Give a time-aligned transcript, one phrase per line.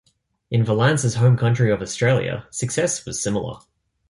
[0.49, 3.59] In Valance's home country of Australia, success was similar.